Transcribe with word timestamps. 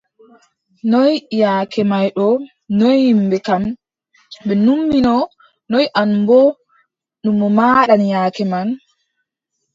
Noy 0.91 1.13
yaake 1.39 1.81
may 1.91 2.07
ɗo, 2.17 2.27
noy 2.79 2.97
yimɓe 3.03 3.37
kam, 3.47 3.63
ɓe 4.45 4.53
numino, 4.65 5.15
noy 5.71 5.85
an 5.99 6.11
boo 6.27 6.47
numo 7.23 7.45
maaɗan 7.57 8.01
yaake 8.11 8.43
man? 8.51 8.67